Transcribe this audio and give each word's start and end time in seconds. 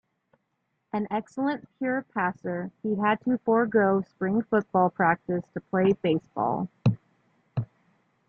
An 0.91 1.07
excellent 1.11 1.69
pure 1.77 2.01
passer, 2.01 2.71
he 2.81 2.95
had 2.95 3.21
to 3.21 3.37
forego 3.37 4.01
spring 4.01 4.41
football 4.41 4.89
practice 4.89 5.43
to 5.53 5.61
play 5.61 5.93
baseball. 5.93 6.67